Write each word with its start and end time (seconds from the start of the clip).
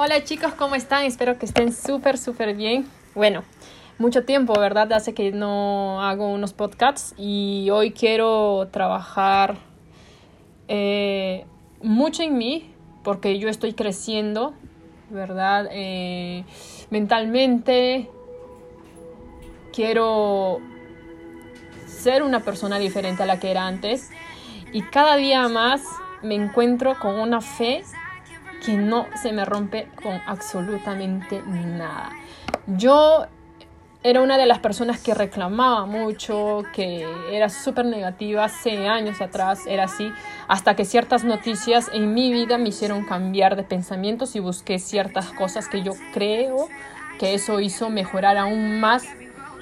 Hola 0.00 0.22
chicos, 0.22 0.52
¿cómo 0.54 0.76
están? 0.76 1.06
Espero 1.06 1.40
que 1.40 1.46
estén 1.46 1.72
súper, 1.72 2.18
súper 2.18 2.54
bien. 2.54 2.86
Bueno, 3.16 3.42
mucho 3.98 4.24
tiempo, 4.24 4.52
¿verdad? 4.56 4.92
Hace 4.92 5.12
que 5.12 5.32
no 5.32 6.00
hago 6.00 6.28
unos 6.28 6.52
podcasts 6.52 7.14
y 7.18 7.68
hoy 7.72 7.90
quiero 7.90 8.68
trabajar 8.70 9.56
eh, 10.68 11.46
mucho 11.82 12.22
en 12.22 12.38
mí 12.38 12.72
porque 13.02 13.40
yo 13.40 13.48
estoy 13.48 13.72
creciendo, 13.72 14.54
¿verdad? 15.10 15.66
Eh, 15.72 16.44
mentalmente 16.90 18.08
quiero 19.72 20.60
ser 21.88 22.22
una 22.22 22.38
persona 22.44 22.78
diferente 22.78 23.24
a 23.24 23.26
la 23.26 23.40
que 23.40 23.50
era 23.50 23.66
antes 23.66 24.10
y 24.72 24.82
cada 24.82 25.16
día 25.16 25.48
más 25.48 25.82
me 26.22 26.36
encuentro 26.36 26.96
con 27.00 27.18
una 27.18 27.40
fe 27.40 27.82
que 28.64 28.74
no 28.76 29.06
se 29.20 29.32
me 29.32 29.44
rompe 29.44 29.88
con 30.02 30.20
absolutamente 30.26 31.42
nada. 31.42 32.10
Yo 32.66 33.26
era 34.04 34.22
una 34.22 34.38
de 34.38 34.46
las 34.46 34.60
personas 34.60 35.00
que 35.00 35.12
reclamaba 35.12 35.84
mucho, 35.84 36.62
que 36.72 37.06
era 37.32 37.48
súper 37.48 37.84
negativa 37.84 38.44
hace 38.44 38.86
años 38.86 39.20
atrás, 39.20 39.66
era 39.66 39.84
así, 39.84 40.12
hasta 40.46 40.76
que 40.76 40.84
ciertas 40.84 41.24
noticias 41.24 41.90
en 41.92 42.14
mi 42.14 42.32
vida 42.32 42.58
me 42.58 42.68
hicieron 42.68 43.04
cambiar 43.04 43.56
de 43.56 43.64
pensamientos 43.64 44.36
y 44.36 44.40
busqué 44.40 44.78
ciertas 44.78 45.26
cosas 45.32 45.68
que 45.68 45.82
yo 45.82 45.92
creo 46.12 46.68
que 47.18 47.34
eso 47.34 47.58
hizo 47.58 47.90
mejorar 47.90 48.36
aún 48.36 48.78
más 48.78 49.04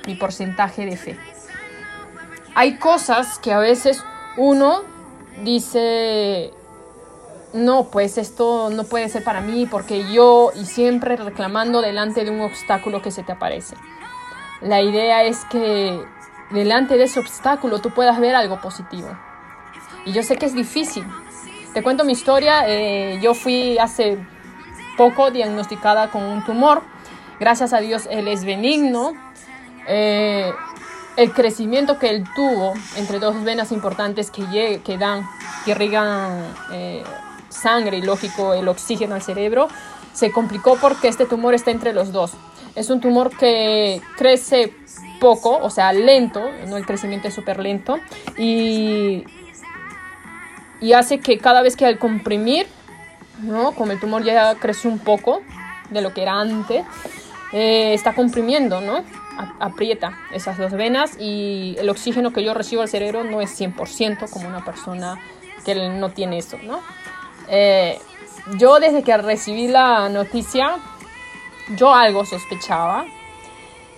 mi 0.07 0.15
porcentaje 0.15 0.85
de 0.85 0.97
fe. 0.97 1.19
Hay 2.55 2.77
cosas 2.77 3.39
que 3.39 3.53
a 3.53 3.59
veces 3.59 4.05
uno 4.37 4.83
dice, 5.43 6.53
no, 7.57 7.85
pues 7.85 8.19
esto 8.19 8.71
no 8.71 8.85
puede 8.85 9.09
ser 9.09 9.25
para 9.25 9.41
mí 9.41 9.67
porque 9.67 10.13
yo 10.13 10.53
y 10.55 10.65
siempre 10.67 11.17
reclamando 11.17 11.81
delante 11.81 12.25
de 12.25 12.31
un 12.31 12.41
obstáculo 12.41 13.03
que 13.03 13.11
se 13.11 13.23
te 13.23 13.33
aparece. 13.33 13.77
La 14.61 14.81
idea 14.83 15.25
es 15.25 15.45
que 15.47 16.05
delante 16.51 16.97
de 16.97 17.05
ese 17.05 17.21
obstáculo 17.21 17.81
tú 17.81 17.91
puedas 17.91 18.19
ver 18.21 18.35
algo 18.35 18.61
positivo. 18.61 19.09
Y 20.05 20.13
yo 20.13 20.23
sé 20.23 20.37
que 20.37 20.47
es 20.47 20.55
difícil. 20.55 21.05
Te 21.75 21.83
cuento 21.83 22.05
mi 22.05 22.13
historia. 22.13 22.65
Eh, 22.67 23.19
yo 23.21 23.35
fui 23.35 23.77
hace 23.79 24.19
poco 24.97 25.31
diagnosticada 25.31 26.11
con 26.11 26.23
un 26.23 26.45
tumor. 26.45 26.83
Gracias 27.39 27.73
a 27.73 27.81
Dios 27.81 28.09
él 28.11 28.29
es 28.29 28.45
benigno. 28.45 29.13
Eh, 29.87 30.53
el 31.17 31.33
crecimiento 31.33 31.99
que 31.99 32.11
él 32.11 32.25
tuvo 32.35 32.75
entre 32.97 33.19
dos 33.19 33.43
venas 33.43 33.73
importantes 33.73 34.31
que, 34.31 34.81
que 34.85 34.99
dan, 34.99 35.27
que 35.65 35.73
irrigan 35.73 36.55
eh, 36.73 37.03
sangre 37.57 37.99
y 37.99 38.03
lógico 38.03 38.55
el 38.55 38.69
oxígeno 38.69 39.15
al 39.15 39.23
cerebro, 39.23 39.69
se 40.13 40.31
complicó 40.31 40.77
porque 40.81 41.09
este 41.09 41.27
tumor 41.27 41.55
está 41.55 41.71
entre 41.71 41.93
los 41.93 42.13
dos. 42.13 42.33
Es 42.75 42.91
un 42.91 43.01
tumor 43.01 43.37
que 43.37 44.01
crece 44.17 44.73
poco, 45.21 45.59
o 45.59 45.71
sea, 45.71 45.93
lento, 45.93 46.43
¿no? 46.69 46.77
el 46.77 46.87
crecimiento 46.87 47.29
es 47.29 47.35
súper 47.35 47.59
lento 47.59 47.99
y, 48.39 49.25
y 50.81 50.93
hace 50.93 51.19
que 51.19 51.39
cada 51.39 51.63
vez 51.63 51.77
que 51.77 51.87
al 51.87 51.99
comprimir, 51.99 52.67
¿no? 53.43 53.73
como 53.73 53.93
el 53.93 54.01
tumor 54.01 54.25
ya 54.25 54.55
creció 54.57 54.91
un 54.91 54.99
poco 54.99 55.43
de 55.91 56.01
lo 56.01 56.13
que 56.13 56.23
era 56.23 56.41
antes, 56.41 56.85
eh, 57.53 57.95
está 57.95 58.15
comprimiendo, 58.15 58.81
¿no? 58.81 59.05
aprieta 59.61 60.19
esas 60.33 60.59
dos 60.59 60.73
venas 60.73 61.17
y 61.21 61.77
el 61.79 61.89
oxígeno 61.91 62.33
que 62.33 62.43
yo 62.43 62.55
recibo 62.55 62.83
al 62.83 62.89
cerebro 62.89 63.25
no 63.25 63.41
es 63.41 63.59
100% 63.61 64.31
como 64.31 64.49
una 64.49 64.65
persona 64.65 65.19
que 65.65 65.75
no 65.75 66.11
tiene 66.11 66.39
eso, 66.39 66.59
¿no? 66.63 66.81
Eh, 67.49 67.99
yo 68.57 68.79
desde 68.79 69.03
que 69.03 69.17
recibí 69.17 69.69
la 69.69 70.09
noticia, 70.09 70.77
yo 71.77 71.95
algo 71.95 72.25
sospechaba. 72.25 73.05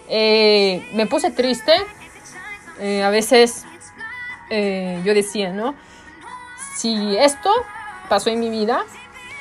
Eh, 0.09 0.89
me 0.95 1.07
puse 1.07 1.31
triste. 1.31 1.73
Eh, 2.81 3.03
a 3.03 3.11
veces 3.11 3.65
yo 4.51 5.13
decía, 5.13 5.53
¿no? 5.53 5.75
Si 6.77 7.17
esto 7.19 7.51
pasó 8.09 8.31
en 8.31 8.41
mi 8.41 8.49
vida, 8.49 8.85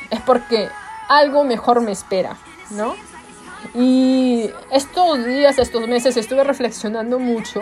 es 0.09 0.19
porque 0.19 0.67
algo 1.07 1.45
mejor 1.45 1.79
me 1.79 1.93
espera, 1.93 2.35
¿no? 2.71 2.95
Y 3.73 4.49
estos 4.71 5.23
días, 5.23 5.57
estos 5.59 5.87
meses 5.87 6.17
estuve 6.17 6.43
reflexionando 6.43 7.19
mucho 7.19 7.61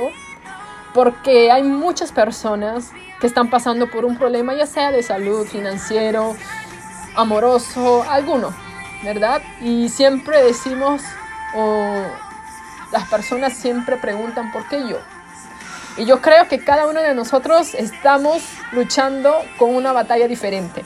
porque 0.95 1.51
hay 1.51 1.61
muchas 1.61 2.11
personas 2.11 2.91
que 3.19 3.27
están 3.27 3.49
pasando 3.49 3.87
por 3.89 4.05
un 4.05 4.17
problema, 4.17 4.53
ya 4.53 4.65
sea 4.65 4.91
de 4.91 5.03
salud, 5.03 5.47
financiero, 5.47 6.35
amoroso, 7.15 8.03
alguno, 8.09 8.53
¿verdad? 9.03 9.41
Y 9.61 9.89
siempre 9.89 10.43
decimos, 10.43 11.01
o 11.55 12.03
las 12.91 13.07
personas 13.09 13.53
siempre 13.53 13.97
preguntan, 13.97 14.51
¿por 14.51 14.67
qué 14.67 14.87
yo? 14.87 14.99
Y 15.97 16.05
yo 16.05 16.21
creo 16.21 16.47
que 16.49 16.59
cada 16.59 16.87
uno 16.87 17.01
de 17.01 17.13
nosotros 17.13 17.73
estamos 17.73 18.43
luchando 18.73 19.33
con 19.57 19.73
una 19.73 19.93
batalla 19.93 20.27
diferente. 20.27 20.83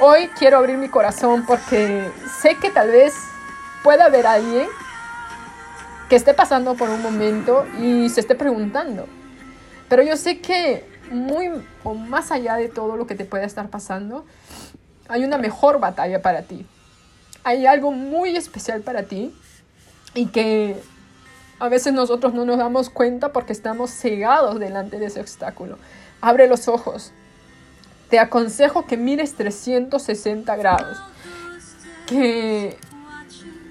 Hoy 0.00 0.28
quiero 0.36 0.58
abrir 0.58 0.76
mi 0.78 0.88
corazón 0.88 1.46
porque 1.46 2.10
sé 2.40 2.56
que 2.56 2.70
tal 2.70 2.90
vez 2.90 3.14
pueda 3.84 4.06
haber 4.06 4.26
alguien 4.26 4.66
que 6.08 6.16
esté 6.16 6.34
pasando 6.34 6.74
por 6.74 6.90
un 6.90 7.02
momento 7.02 7.66
y 7.80 8.08
se 8.08 8.20
esté 8.20 8.34
preguntando. 8.34 9.06
Pero 9.88 10.02
yo 10.02 10.16
sé 10.16 10.40
que 10.40 10.84
muy 11.10 11.50
o 11.82 11.94
más 11.94 12.30
allá 12.30 12.56
de 12.56 12.68
todo 12.68 12.96
lo 12.96 13.06
que 13.06 13.14
te 13.14 13.24
pueda 13.24 13.44
estar 13.44 13.68
pasando, 13.68 14.24
hay 15.08 15.24
una 15.24 15.38
mejor 15.38 15.80
batalla 15.80 16.22
para 16.22 16.42
ti. 16.42 16.66
Hay 17.42 17.66
algo 17.66 17.92
muy 17.92 18.36
especial 18.36 18.80
para 18.80 19.04
ti 19.04 19.34
y 20.14 20.26
que 20.26 20.80
a 21.58 21.68
veces 21.68 21.92
nosotros 21.92 22.34
no 22.34 22.44
nos 22.44 22.58
damos 22.58 22.90
cuenta 22.90 23.32
porque 23.32 23.52
estamos 23.52 23.90
cegados 23.90 24.58
delante 24.58 24.98
de 24.98 25.06
ese 25.06 25.20
obstáculo. 25.20 25.78
Abre 26.20 26.46
los 26.46 26.68
ojos. 26.68 27.12
Te 28.08 28.18
aconsejo 28.18 28.86
que 28.86 28.96
mires 28.96 29.34
360 29.34 30.56
grados. 30.56 30.98
Que 32.06 32.78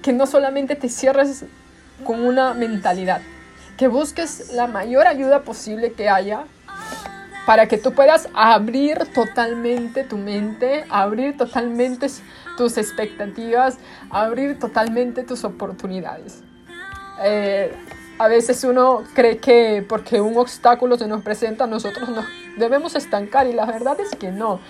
que 0.04 0.12
no 0.12 0.26
solamente 0.26 0.76
te 0.76 0.90
cierres 0.90 1.46
con 2.04 2.20
una 2.20 2.52
mentalidad, 2.52 3.22
que 3.78 3.88
busques 3.88 4.52
la 4.52 4.66
mayor 4.66 5.06
ayuda 5.06 5.44
posible 5.44 5.92
que 5.92 6.10
haya 6.10 6.44
para 7.46 7.66
que 7.66 7.78
tú 7.78 7.92
puedas 7.92 8.28
abrir 8.34 8.98
totalmente 9.14 10.04
tu 10.04 10.16
mente, 10.16 10.84
abrir 10.88 11.36
totalmente 11.36 12.06
tus 12.56 12.78
expectativas, 12.78 13.78
abrir 14.10 14.58
totalmente 14.58 15.24
tus 15.24 15.44
oportunidades. 15.44 16.42
Eh, 17.22 17.74
a 18.18 18.28
veces 18.28 18.64
uno 18.64 19.04
cree 19.14 19.38
que 19.38 19.84
porque 19.86 20.20
un 20.20 20.36
obstáculo 20.38 20.96
se 20.96 21.06
nos 21.06 21.22
presenta, 21.22 21.66
nosotros 21.66 22.08
nos 22.08 22.24
debemos 22.56 22.94
estancar 22.94 23.46
y 23.46 23.52
la 23.52 23.66
verdad 23.66 23.98
es 24.00 24.16
que 24.16 24.30
no. 24.30 24.60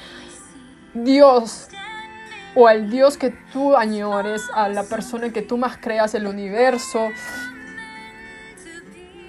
Dios 0.95 1.69
o 2.57 2.67
al 2.67 2.91
Dios 2.91 3.17
que 3.17 3.31
tú 3.53 3.77
añores, 3.77 4.43
a 4.55 4.69
la 4.69 4.85
persona 4.85 5.31
que 5.31 5.43
tú 5.43 5.59
más 5.59 5.77
creas, 5.77 6.15
el 6.15 6.27
universo, 6.27 7.11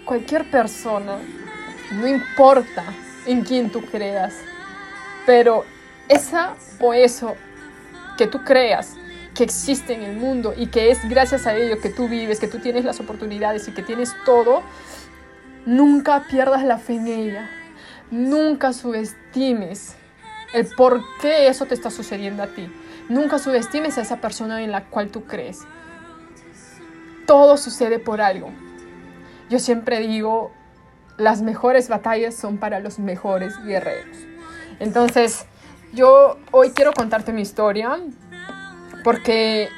cualquier 0.05 0.49
persona, 0.49 1.17
no 1.91 2.07
importa 2.07 2.83
en 3.25 3.43
quién 3.43 3.71
tú 3.71 3.81
creas, 3.81 4.35
pero 5.25 5.65
esa 6.07 6.55
o 6.79 6.93
eso 6.93 7.35
que 8.17 8.27
tú 8.27 8.43
creas 8.43 8.95
que 9.33 9.43
existe 9.43 9.93
en 9.93 10.03
el 10.03 10.17
mundo 10.17 10.53
y 10.55 10.67
que 10.67 10.91
es 10.91 11.07
gracias 11.09 11.45
a 11.45 11.55
ello 11.55 11.79
que 11.81 11.89
tú 11.89 12.07
vives, 12.07 12.39
que 12.39 12.47
tú 12.47 12.59
tienes 12.59 12.85
las 12.85 12.99
oportunidades 12.99 13.67
y 13.67 13.73
que 13.73 13.83
tienes 13.83 14.15
todo, 14.25 14.63
nunca 15.65 16.25
pierdas 16.29 16.63
la 16.63 16.77
fe 16.77 16.95
en 16.95 17.07
ella, 17.07 17.49
nunca 18.11 18.71
subestimes 18.71 19.95
el 20.53 20.67
por 20.67 21.03
qué 21.19 21.47
eso 21.47 21.65
te 21.65 21.73
está 21.73 21.91
sucediendo 21.91 22.41
a 22.41 22.47
ti. 22.47 22.71
Nunca 23.09 23.37
subestimes 23.37 23.97
a 23.97 24.01
esa 24.01 24.21
persona 24.21 24.63
en 24.63 24.71
la 24.71 24.85
cual 24.85 25.09
tú 25.09 25.25
crees. 25.25 25.59
Todo 27.27 27.57
sucede 27.57 27.99
por 27.99 28.21
algo. 28.21 28.51
Yo 29.49 29.59
siempre 29.59 29.99
digo, 29.99 30.51
las 31.17 31.41
mejores 31.41 31.89
batallas 31.89 32.35
son 32.35 32.57
para 32.57 32.79
los 32.79 32.99
mejores 32.99 33.53
guerreros. 33.63 34.17
Entonces, 34.79 35.45
yo 35.93 36.37
hoy 36.51 36.71
quiero 36.71 36.93
contarte 36.93 37.31
mi 37.31 37.41
historia 37.41 37.99
porque 39.03 39.69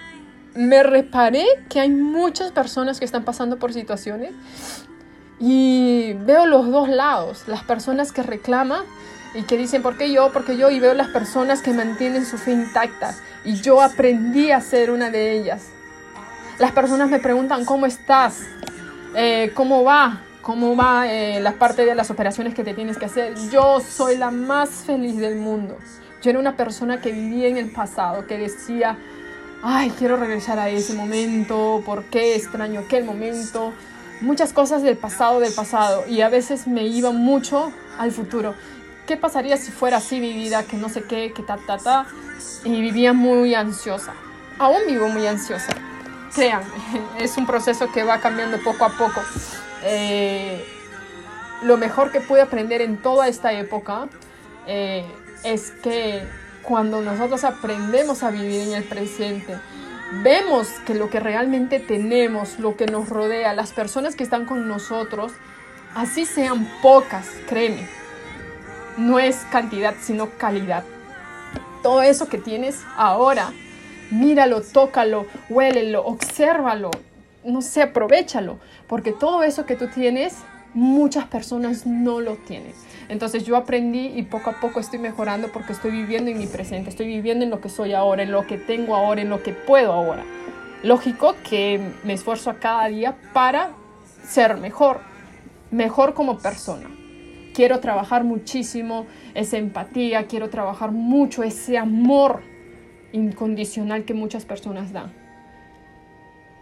me 0.55 0.81
reparé 0.81 1.45
que 1.69 1.79
hay 1.79 1.89
muchas 1.89 2.51
personas 2.51 2.99
que 2.99 3.05
están 3.05 3.23
pasando 3.23 3.59
por 3.59 3.73
situaciones 3.73 4.31
y 5.39 6.13
veo 6.13 6.47
los 6.47 6.71
dos 6.71 6.89
lados, 6.89 7.43
las 7.47 7.63
personas 7.63 8.11
que 8.11 8.23
reclaman 8.23 8.81
y 9.35 9.43
que 9.43 9.57
dicen, 9.57 9.83
¿por 9.83 9.97
qué 9.97 10.11
yo? 10.11 10.31
Porque 10.33 10.57
yo 10.57 10.71
y 10.71 10.79
veo 10.79 10.95
las 10.95 11.09
personas 11.09 11.61
que 11.61 11.73
mantienen 11.73 12.25
su 12.25 12.37
fe 12.37 12.53
intacta 12.53 13.13
y 13.45 13.55
yo 13.61 13.81
aprendí 13.81 14.51
a 14.51 14.61
ser 14.61 14.89
una 14.89 15.11
de 15.11 15.33
ellas. 15.33 15.67
Las 16.57 16.71
personas 16.71 17.09
me 17.09 17.19
preguntan, 17.19 17.65
¿cómo 17.65 17.85
estás? 17.85 18.41
Eh, 19.15 19.51
¿Cómo 19.53 19.83
va? 19.83 20.21
¿Cómo 20.47 20.77
va 20.77 21.11
eh, 21.11 21.41
la 21.41 21.59
parte 21.59 21.83
de 21.85 21.93
las 21.93 22.09
operaciones 22.09 22.53
que 22.53 22.63
te 22.63 22.73
tienes 22.73 22.97
que 22.97 23.03
hacer? 23.03 23.35
Yo 23.51 23.81
soy 23.81 24.15
la 24.15 24.31
más 24.31 24.69
feliz 24.69 25.17
del 25.17 25.35
mundo. 25.35 25.77
Yo 26.21 26.29
era 26.29 26.39
una 26.39 26.55
persona 26.55 27.01
que 27.01 27.11
vivía 27.11 27.49
en 27.49 27.57
el 27.57 27.69
pasado, 27.69 28.25
que 28.27 28.37
decía, 28.37 28.97
ay, 29.61 29.91
quiero 29.99 30.15
regresar 30.15 30.57
a 30.57 30.69
ese 30.69 30.93
momento, 30.93 31.83
¿por 31.85 32.05
qué 32.05 32.37
extraño 32.37 32.79
aquel 32.79 33.03
momento? 33.03 33.73
Muchas 34.21 34.53
cosas 34.53 34.83
del 34.83 34.95
pasado, 34.95 35.41
del 35.41 35.51
pasado, 35.51 36.07
y 36.07 36.21
a 36.21 36.29
veces 36.29 36.65
me 36.65 36.83
iba 36.83 37.11
mucho 37.11 37.73
al 37.99 38.13
futuro. 38.13 38.55
¿Qué 39.05 39.17
pasaría 39.17 39.57
si 39.57 39.73
fuera 39.73 39.97
así 39.97 40.21
mi 40.21 40.31
vida? 40.31 40.63
Que 40.63 40.77
no 40.77 40.87
sé 40.87 41.03
qué, 41.03 41.33
que 41.33 41.43
ta, 41.43 41.57
ta, 41.57 41.77
ta. 41.77 42.05
Y 42.63 42.79
vivía 42.79 43.11
muy 43.11 43.53
ansiosa. 43.53 44.13
Aún 44.59 44.79
vivo 44.87 45.09
muy 45.09 45.27
ansiosa. 45.27 45.73
Créanme, 46.33 46.71
es 47.19 47.35
un 47.35 47.45
proceso 47.45 47.91
que 47.91 48.03
va 48.03 48.21
cambiando 48.21 48.57
poco 48.63 48.85
a 48.85 48.89
poco. 48.97 49.21
Eh, 49.83 50.65
lo 51.63 51.77
mejor 51.77 52.11
que 52.11 52.21
pude 52.21 52.41
aprender 52.41 52.81
en 52.81 52.97
toda 52.97 53.27
esta 53.27 53.53
época 53.53 54.07
eh, 54.67 55.05
es 55.43 55.71
que 55.83 56.23
cuando 56.63 57.01
nosotros 57.01 57.43
aprendemos 57.43 58.23
a 58.23 58.29
vivir 58.29 58.61
en 58.61 58.73
el 58.73 58.83
presente, 58.83 59.57
vemos 60.23 60.67
que 60.85 60.93
lo 60.93 61.09
que 61.09 61.19
realmente 61.19 61.79
tenemos, 61.79 62.59
lo 62.59 62.75
que 62.75 62.85
nos 62.85 63.09
rodea, 63.09 63.53
las 63.53 63.71
personas 63.71 64.15
que 64.15 64.23
están 64.23 64.45
con 64.45 64.67
nosotros, 64.67 65.31
así 65.95 66.25
sean 66.25 66.67
pocas, 66.81 67.27
créeme, 67.47 67.87
no 68.97 69.19
es 69.19 69.37
cantidad, 69.51 69.95
sino 70.01 70.29
calidad. 70.31 70.83
Todo 71.81 72.01
eso 72.01 72.27
que 72.27 72.37
tienes 72.37 72.83
ahora, 72.97 73.53
míralo, 74.11 74.61
tócalo, 74.61 75.25
huélelo, 75.49 76.05
obsérvalo, 76.05 76.91
no 77.47 77.61
sé, 77.61 77.81
aprovechalo, 77.81 78.59
porque 78.87 79.13
todo 79.13 79.43
eso 79.43 79.65
que 79.65 79.75
tú 79.75 79.87
tienes, 79.87 80.35
muchas 80.73 81.25
personas 81.25 81.87
no 81.87 82.19
lo 82.19 82.35
tienen. 82.35 82.73
Entonces 83.09 83.45
yo 83.45 83.55
aprendí 83.55 84.07
y 84.07 84.23
poco 84.23 84.49
a 84.49 84.59
poco 84.59 84.79
estoy 84.79 84.99
mejorando 84.99 85.47
porque 85.51 85.73
estoy 85.73 85.91
viviendo 85.91 86.29
en 86.29 86.37
mi 86.37 86.45
presente, 86.45 86.89
estoy 86.89 87.07
viviendo 87.07 87.45
en 87.45 87.49
lo 87.49 87.61
que 87.61 87.69
soy 87.69 87.93
ahora, 87.93 88.23
en 88.23 88.31
lo 88.31 88.45
que 88.45 88.57
tengo 88.57 88.95
ahora, 88.95 89.21
en 89.21 89.29
lo 89.29 89.41
que 89.41 89.53
puedo 89.53 89.93
ahora. 89.93 90.23
Lógico 90.83 91.35
que 91.49 91.81
me 92.03 92.13
esfuerzo 92.13 92.49
a 92.49 92.55
cada 92.55 92.87
día 92.87 93.17
para 93.33 93.71
ser 94.23 94.57
mejor, 94.57 94.99
mejor 95.71 96.13
como 96.13 96.37
persona. 96.37 96.89
Quiero 97.53 97.79
trabajar 97.79 98.23
muchísimo 98.23 99.07
esa 99.33 99.57
empatía, 99.57 100.27
quiero 100.27 100.49
trabajar 100.49 100.91
mucho 100.91 101.43
ese 101.43 101.77
amor 101.77 102.41
incondicional 103.13 104.05
que 104.05 104.13
muchas 104.13 104.45
personas 104.45 104.91
dan. 104.91 105.26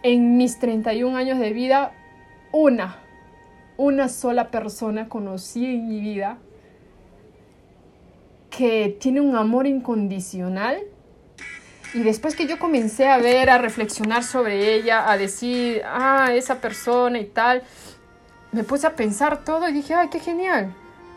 En 0.08 0.36
mis 0.36 0.60
31 0.60 1.16
años 1.16 1.40
de 1.40 1.52
vida, 1.52 1.92
una 2.52 3.02
una 3.76 4.08
sola 4.08 4.52
persona 4.52 5.08
conocí 5.08 5.64
en 5.64 5.88
mi 5.88 6.00
vida 6.00 6.38
que 8.50 8.96
tiene 9.00 9.20
un 9.20 9.34
amor 9.34 9.66
incondicional. 9.66 10.78
Y 11.92 12.04
después 12.04 12.36
que 12.36 12.46
yo 12.46 12.60
comencé 12.60 13.08
a 13.08 13.18
ver, 13.18 13.50
a 13.50 13.58
reflexionar 13.58 14.22
sobre 14.22 14.74
ella, 14.74 15.10
a 15.10 15.18
decir, 15.18 15.82
ah, 15.84 16.28
esa 16.32 16.60
persona 16.60 17.18
y 17.18 17.26
tal, 17.26 17.64
me 18.52 18.62
puse 18.62 18.86
a 18.86 18.94
pensar 18.94 19.44
todo 19.44 19.68
y 19.68 19.72
dije, 19.72 19.94
ay, 19.94 20.08
qué 20.08 20.20
genial, 20.20 20.72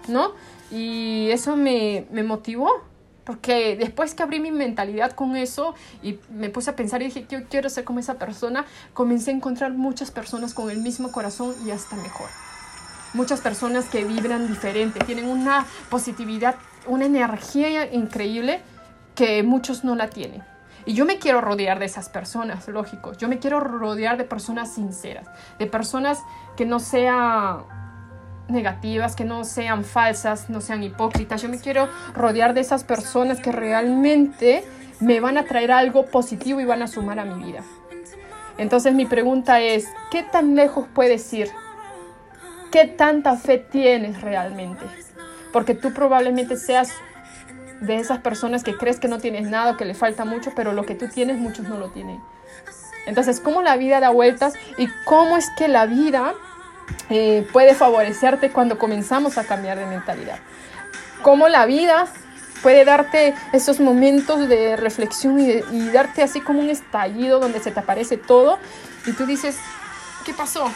¿no? 0.07 0.33
Y 0.71 1.29
eso 1.29 1.55
me, 1.55 2.07
me 2.09 2.23
motivó, 2.23 2.71
porque 3.29 3.77
después 3.77 4.15
que 4.15 4.23
abrí 4.23 4.39
mi 4.39 4.49
mentalidad 4.49 5.11
con 5.11 5.35
eso 5.35 5.75
y 6.01 6.17
me 6.31 6.49
puse 6.49 6.71
a 6.71 6.75
pensar 6.75 7.03
y 7.03 7.05
dije, 7.05 7.27
yo 7.29 7.43
quiero 7.47 7.69
ser 7.69 7.83
como 7.83 7.99
esa 7.99 8.15
persona, 8.15 8.65
comencé 8.95 9.29
a 9.29 9.35
encontrar 9.35 9.71
muchas 9.71 10.09
personas 10.09 10.55
con 10.55 10.71
el 10.71 10.79
mismo 10.79 11.11
corazón 11.11 11.53
y 11.63 11.69
hasta 11.69 11.95
mejor 11.97 12.27
muchas 13.13 13.39
personas 13.41 13.85
que 13.85 14.03
vibran 14.03 14.47
diferente, 14.47 14.99
tienen 15.05 15.25
una 15.25 15.67
positividad, 15.91 16.55
una 16.87 17.05
energía 17.05 17.93
increíble 17.93 18.61
que 19.13 19.43
muchos 19.43 19.83
no 19.83 19.93
la 19.93 20.09
tienen. 20.09 20.43
Y 20.87 20.95
yo 20.95 21.05
me 21.05 21.19
quiero 21.19 21.39
rodear 21.39 21.77
de 21.77 21.85
esas 21.85 22.09
personas, 22.09 22.67
lógico. 22.67 23.13
Yo 23.13 23.27
me 23.27 23.37
quiero 23.37 23.59
rodear 23.59 24.17
de 24.17 24.23
personas 24.23 24.73
sinceras, 24.73 25.27
de 25.59 25.67
personas 25.67 26.17
que 26.57 26.65
no 26.65 26.79
sean 26.79 27.59
negativas, 28.49 29.15
que 29.15 29.25
no 29.25 29.43
sean 29.43 29.83
falsas, 29.83 30.49
no 30.49 30.61
sean 30.61 30.83
hipócritas. 30.83 31.41
Yo 31.41 31.49
me 31.49 31.59
quiero 31.59 31.89
rodear 32.13 32.53
de 32.53 32.61
esas 32.61 32.83
personas 32.83 33.39
que 33.39 33.51
realmente 33.51 34.63
me 34.99 35.19
van 35.19 35.37
a 35.37 35.45
traer 35.45 35.71
algo 35.71 36.05
positivo 36.05 36.59
y 36.59 36.65
van 36.65 36.81
a 36.81 36.87
sumar 36.87 37.19
a 37.19 37.25
mi 37.25 37.43
vida. 37.43 37.63
Entonces 38.57 38.93
mi 38.93 39.05
pregunta 39.05 39.61
es, 39.61 39.87
¿qué 40.11 40.23
tan 40.23 40.55
lejos 40.55 40.85
puedes 40.93 41.31
ir 41.33 41.49
¿Qué 42.71 42.85
tanta 42.85 43.35
fe 43.35 43.57
tienes 43.57 44.21
realmente? 44.21 44.85
Porque 45.51 45.73
tú 45.73 45.91
probablemente 45.91 46.55
seas 46.55 46.91
de 47.81 47.95
esas 47.95 48.19
personas 48.19 48.63
que 48.63 48.77
crees 48.77 48.99
que 48.99 49.07
no 49.07 49.17
tienes 49.17 49.49
nada, 49.49 49.75
que 49.75 49.85
le 49.85 49.95
falta 49.95 50.23
mucho, 50.23 50.51
pero 50.55 50.73
lo 50.73 50.85
que 50.85 50.93
tú 50.93 51.07
tienes 51.07 51.39
muchos 51.39 51.67
no 51.67 51.79
lo 51.79 51.89
tienen. 51.89 52.19
Entonces, 53.07 53.39
¿cómo 53.39 53.63
la 53.63 53.75
vida 53.77 53.99
da 53.99 54.11
vueltas 54.11 54.53
y 54.77 54.87
cómo 55.05 55.37
es 55.37 55.49
que 55.57 55.67
la 55.67 55.87
vida 55.87 56.35
eh, 57.09 57.47
puede 57.51 57.75
favorecerte 57.75 58.51
cuando 58.51 58.77
comenzamos 58.77 59.37
a 59.37 59.45
cambiar 59.45 59.77
de 59.77 59.85
mentalidad? 59.85 60.39
¿Cómo 61.21 61.47
la 61.49 61.65
vida 61.65 62.07
puede 62.61 62.85
darte 62.85 63.35
esos 63.53 63.79
momentos 63.79 64.47
de 64.47 64.75
reflexión 64.75 65.39
y, 65.39 65.61
y 65.71 65.89
darte 65.91 66.23
así 66.23 66.41
como 66.41 66.59
un 66.59 66.69
estallido 66.69 67.39
donde 67.39 67.59
se 67.59 67.71
te 67.71 67.79
aparece 67.79 68.17
todo 68.17 68.59
y 69.05 69.13
tú 69.13 69.25
dices, 69.25 69.57
¿qué 70.25 70.33
pasó? 70.33 70.71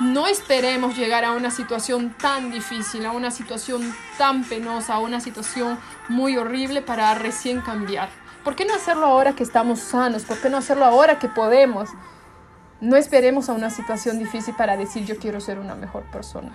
No 0.00 0.28
esperemos 0.28 0.96
llegar 0.96 1.24
a 1.24 1.32
una 1.32 1.50
situación 1.50 2.14
tan 2.20 2.52
difícil, 2.52 3.04
a 3.04 3.10
una 3.10 3.32
situación 3.32 3.94
tan 4.16 4.44
penosa, 4.44 4.94
a 4.94 4.98
una 5.00 5.20
situación 5.20 5.76
muy 6.08 6.36
horrible 6.36 6.82
para 6.82 7.14
recién 7.16 7.60
cambiar. 7.60 8.08
¿Por 8.44 8.54
qué 8.54 8.64
no 8.64 8.74
hacerlo 8.74 9.06
ahora 9.06 9.32
que 9.32 9.42
estamos 9.42 9.80
sanos? 9.80 10.24
¿Por 10.24 10.38
qué 10.38 10.50
no 10.50 10.56
hacerlo 10.56 10.84
ahora 10.84 11.18
que 11.18 11.28
podemos? 11.28 11.90
No 12.80 12.96
esperemos 12.96 13.48
a 13.48 13.54
una 13.54 13.70
situación 13.70 14.18
difícil 14.18 14.54
para 14.54 14.76
decir 14.76 15.04
yo 15.04 15.16
quiero 15.16 15.40
ser 15.40 15.58
una 15.58 15.74
mejor 15.74 16.04
persona. 16.04 16.50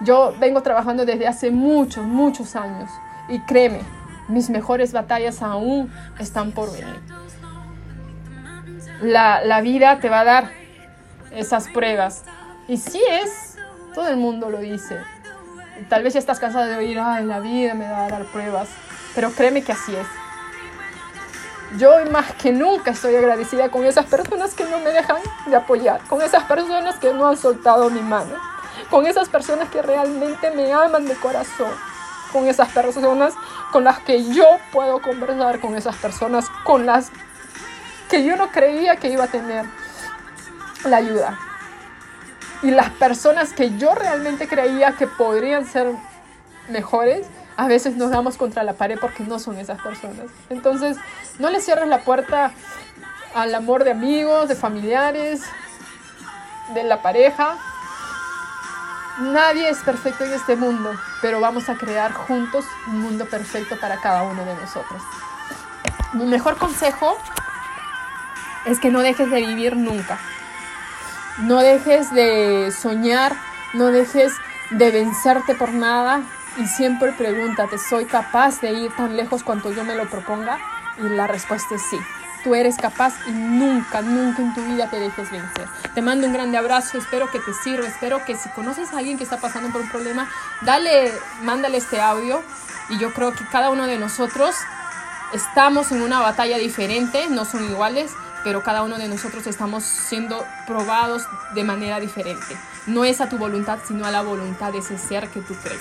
Yo 0.00 0.34
vengo 0.38 0.62
trabajando 0.62 1.04
desde 1.04 1.26
hace 1.26 1.50
muchos, 1.50 2.04
muchos 2.04 2.54
años 2.54 2.90
y 3.28 3.40
créeme, 3.40 3.80
mis 4.28 4.50
mejores 4.50 4.92
batallas 4.92 5.42
aún 5.42 5.92
están 6.18 6.52
por 6.52 6.72
venir. 6.72 7.00
La, 9.00 9.44
la 9.44 9.60
vida 9.60 9.98
te 9.98 10.08
va 10.08 10.20
a 10.20 10.24
dar 10.24 10.50
esas 11.32 11.68
pruebas. 11.68 12.22
Y 12.68 12.76
si 12.76 13.00
es, 13.10 13.56
todo 13.94 14.08
el 14.08 14.16
mundo 14.16 14.48
lo 14.48 14.58
dice. 14.58 14.98
Tal 15.88 16.04
vez 16.04 16.14
ya 16.14 16.20
estás 16.20 16.38
cansado 16.38 16.66
de 16.66 16.76
oír, 16.76 16.98
ay, 17.00 17.24
la 17.24 17.40
vida 17.40 17.74
me 17.74 17.88
va 17.88 18.06
a 18.06 18.08
dar 18.08 18.24
pruebas, 18.26 18.68
pero 19.14 19.32
créeme 19.32 19.62
que 19.62 19.72
así 19.72 19.94
es. 19.94 20.06
Yo 21.78 21.92
más 22.10 22.32
que 22.34 22.52
nunca 22.52 22.90
estoy 22.90 23.16
agradecida 23.16 23.70
con 23.70 23.84
esas 23.86 24.06
personas 24.06 24.54
que 24.54 24.64
no 24.64 24.78
me 24.80 24.90
dejan 24.90 25.16
de 25.46 25.56
apoyar, 25.56 26.00
con 26.08 26.20
esas 26.20 26.44
personas 26.44 26.96
que 26.98 27.12
no 27.14 27.28
han 27.28 27.36
soltado 27.36 27.88
mi 27.88 28.00
mano, 28.00 28.34
con 28.90 29.06
esas 29.06 29.28
personas 29.28 29.70
que 29.70 29.80
realmente 29.80 30.50
me 30.50 30.72
aman 30.72 31.06
de 31.06 31.14
corazón, 31.14 31.72
con 32.30 32.46
esas 32.46 32.68
personas 32.70 33.34
con 33.72 33.84
las 33.84 34.00
que 34.00 34.32
yo 34.34 34.44
puedo 34.70 35.00
conversar, 35.00 35.60
con 35.60 35.74
esas 35.74 35.96
personas 35.96 36.46
con 36.64 36.84
las 36.84 37.10
que 38.10 38.22
yo 38.22 38.36
no 38.36 38.50
creía 38.50 38.96
que 38.96 39.08
iba 39.08 39.24
a 39.24 39.28
tener 39.28 39.64
la 40.84 40.98
ayuda. 40.98 41.38
Y 42.62 42.70
las 42.70 42.90
personas 42.90 43.52
que 43.54 43.76
yo 43.78 43.94
realmente 43.94 44.46
creía 44.46 44.92
que 44.92 45.06
podrían 45.06 45.64
ser 45.64 45.90
mejores, 46.68 47.26
a 47.56 47.68
veces 47.68 47.96
nos 47.96 48.10
damos 48.10 48.36
contra 48.36 48.62
la 48.62 48.74
pared 48.74 48.98
porque 49.00 49.24
no 49.24 49.38
son 49.38 49.58
esas 49.58 49.80
personas. 49.80 50.26
Entonces, 50.50 50.96
no 51.38 51.50
le 51.50 51.60
cierres 51.60 51.88
la 51.88 52.00
puerta 52.00 52.52
al 53.34 53.54
amor 53.54 53.84
de 53.84 53.92
amigos, 53.92 54.48
de 54.48 54.54
familiares, 54.54 55.42
de 56.74 56.84
la 56.84 57.02
pareja. 57.02 57.56
Nadie 59.20 59.68
es 59.68 59.78
perfecto 59.78 60.24
en 60.24 60.32
este 60.32 60.56
mundo, 60.56 60.90
pero 61.20 61.40
vamos 61.40 61.68
a 61.68 61.76
crear 61.76 62.12
juntos 62.12 62.64
un 62.86 63.00
mundo 63.00 63.26
perfecto 63.26 63.78
para 63.78 64.00
cada 64.00 64.22
uno 64.22 64.44
de 64.44 64.54
nosotros. 64.54 65.02
Mi 66.14 66.24
mejor 66.24 66.56
consejo 66.56 67.18
es 68.64 68.78
que 68.78 68.90
no 68.90 69.00
dejes 69.00 69.30
de 69.30 69.40
vivir 69.46 69.76
nunca. 69.76 70.18
No 71.38 71.60
dejes 71.60 72.12
de 72.12 72.72
soñar, 72.72 73.36
no 73.74 73.86
dejes 73.86 74.32
de 74.70 74.90
vencerte 74.90 75.54
por 75.54 75.72
nada 75.72 76.22
y 76.58 76.66
siempre 76.66 77.12
pregúntate, 77.12 77.78
¿soy 77.78 78.04
capaz 78.04 78.60
de 78.60 78.72
ir 78.72 78.94
tan 78.94 79.16
lejos 79.16 79.42
cuanto 79.42 79.72
yo 79.72 79.84
me 79.84 79.94
lo 79.94 80.08
proponga? 80.08 80.58
Y 80.98 81.08
la 81.08 81.26
respuesta 81.26 81.74
es 81.74 81.82
sí. 81.82 81.98
Tú 82.44 82.54
eres 82.54 82.76
capaz 82.76 83.14
y 83.26 83.30
nunca, 83.30 84.02
nunca 84.02 84.42
en 84.42 84.52
tu 84.52 84.62
vida 84.64 84.90
te 84.90 84.98
dejes 84.98 85.30
vencer. 85.30 85.68
Te 85.94 86.02
mando 86.02 86.26
un 86.26 86.32
grande 86.32 86.58
abrazo, 86.58 86.98
espero 86.98 87.30
que 87.30 87.38
te 87.38 87.54
sirva, 87.54 87.86
espero 87.86 88.24
que 88.24 88.36
si 88.36 88.48
conoces 88.50 88.92
a 88.92 88.98
alguien 88.98 89.16
que 89.16 89.24
está 89.24 89.38
pasando 89.38 89.70
por 89.70 89.80
un 89.80 89.88
problema, 89.88 90.28
dale, 90.62 91.12
mándale 91.42 91.78
este 91.78 92.00
audio 92.00 92.42
y 92.88 92.98
yo 92.98 93.12
creo 93.14 93.32
que 93.32 93.46
cada 93.46 93.70
uno 93.70 93.86
de 93.86 93.96
nosotros 93.96 94.56
estamos 95.32 95.92
en 95.92 96.02
una 96.02 96.20
batalla 96.20 96.58
diferente, 96.58 97.28
no 97.30 97.44
son 97.44 97.64
iguales, 97.64 98.12
pero 98.42 98.64
cada 98.64 98.82
uno 98.82 98.98
de 98.98 99.08
nosotros 99.08 99.46
estamos 99.46 99.84
siendo 99.84 100.44
probados 100.66 101.22
de 101.54 101.62
manera 101.62 102.00
diferente. 102.00 102.56
No 102.86 103.04
es 103.04 103.20
a 103.20 103.28
tu 103.28 103.38
voluntad, 103.38 103.78
sino 103.86 104.04
a 104.04 104.10
la 104.10 104.22
voluntad 104.22 104.72
de 104.72 104.78
ese 104.78 104.98
ser 104.98 105.28
que 105.28 105.40
tú 105.40 105.54
crees. 105.62 105.80